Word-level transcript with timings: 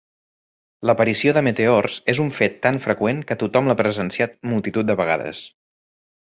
L'aparició 0.89 1.33
de 1.37 1.43
meteors 1.47 1.97
és 2.13 2.21
un 2.23 2.31
fet 2.39 2.57
tan 2.65 2.79
freqüent 2.87 3.21
que 3.33 3.37
tothom 3.45 3.69
l'ha 3.71 3.77
presenciat 3.83 4.35
multitud 4.55 4.91
de 4.93 4.97
vegades. 5.05 5.45